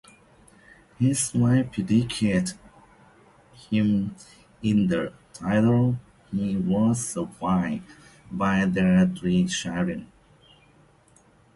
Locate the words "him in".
3.69-4.87